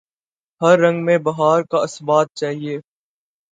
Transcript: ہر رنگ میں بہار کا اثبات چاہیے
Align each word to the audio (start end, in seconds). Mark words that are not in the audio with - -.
ہر 0.61 0.79
رنگ 0.79 1.03
میں 1.05 1.17
بہار 1.19 1.61
کا 1.61 1.77
اثبات 1.79 2.27
چاہیے 2.33 2.77